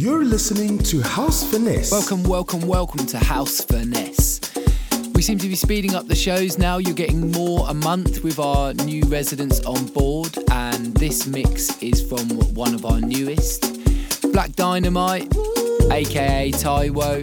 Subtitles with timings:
[0.00, 1.92] You're listening to House Finesse.
[1.92, 4.40] Welcome, welcome, welcome to House Finesse.
[5.12, 6.78] We seem to be speeding up the shows now.
[6.78, 12.00] You're getting more a month with our new residents on board, and this mix is
[12.00, 13.78] from one of our newest,
[14.32, 15.36] Black Dynamite,
[15.92, 17.20] aka Taiwo,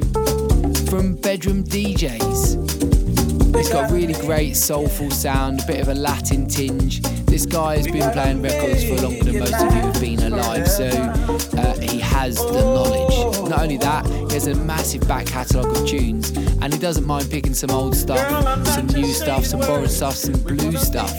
[0.88, 3.56] from Bedroom DJs.
[3.56, 7.02] It's got a really great soulful sound, a bit of a Latin tinge.
[7.26, 10.68] This guy has been playing records for longer than most of you have been alive,
[10.68, 13.50] so uh, he has the knowledge.
[13.50, 17.30] Not only that, he has a massive back catalogue of tunes, and he doesn't mind
[17.30, 21.12] picking some old stuff, some new stuff, some borrowed stuff, some blue stuff.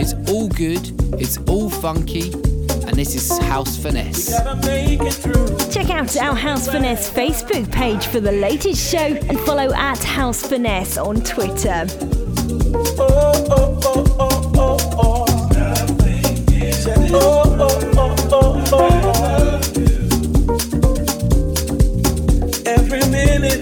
[0.00, 0.82] It's all good,
[1.20, 4.30] it's all funky, and this is House Finesse.
[5.72, 10.46] Check out our House Finesse Facebook page for the latest show and follow at House
[10.46, 11.86] Finesse on Twitter.
[16.92, 17.39] Every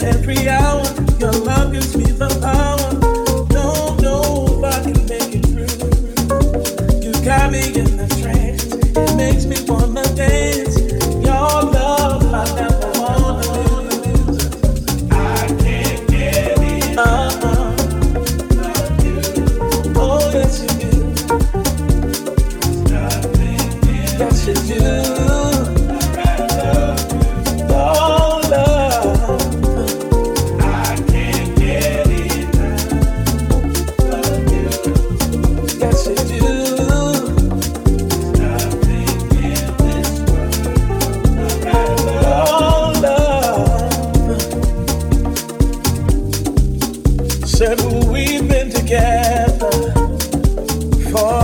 [0.08, 0.84] every hour,
[1.20, 3.07] your love gives me the power.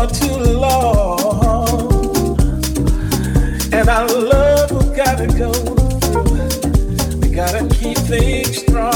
[0.09, 1.69] For too long,
[3.73, 7.21] and our love we gotta go through.
[7.21, 8.94] We gotta keep things strong.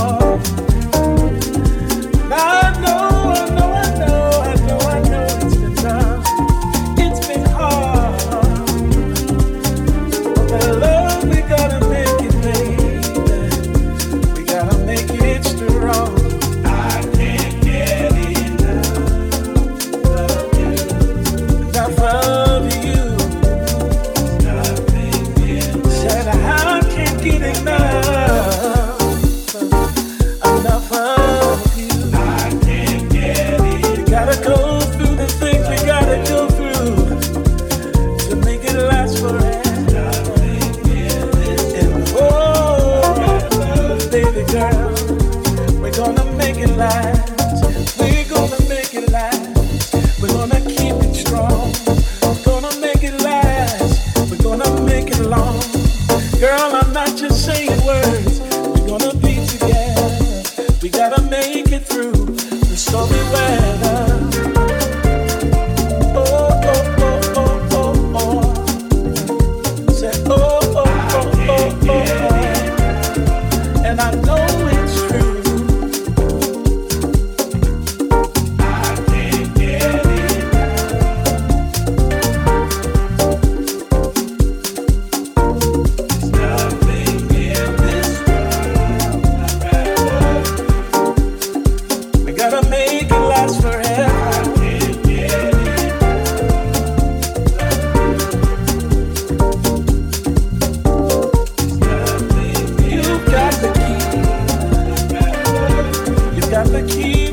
[106.71, 107.28] the key.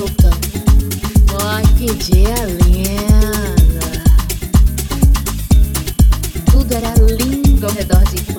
[0.00, 0.30] desculpa.
[1.78, 3.54] que de Helena.
[6.50, 8.29] Tudo era lindo ao redor de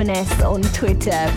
[0.00, 1.27] at House Finesse on Twitter.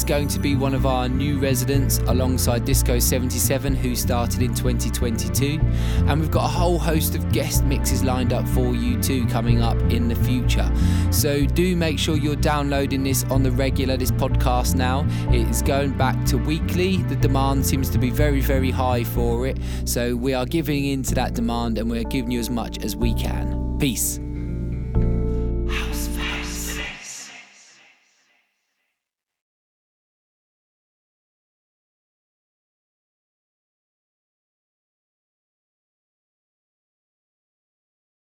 [0.00, 4.54] Is going to be one of our new residents alongside Disco 77, who started in
[4.54, 5.60] 2022.
[6.06, 9.60] And we've got a whole host of guest mixes lined up for you too coming
[9.60, 10.72] up in the future.
[11.10, 15.06] So do make sure you're downloading this on the regular, this podcast now.
[15.34, 16.98] It is going back to weekly.
[17.02, 19.58] The demand seems to be very, very high for it.
[19.84, 22.96] So we are giving in to that demand and we're giving you as much as
[22.96, 23.76] we can.
[23.78, 24.18] Peace.